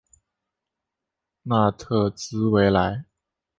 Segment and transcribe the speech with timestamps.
[1.43, 3.05] 纳特兹维莱。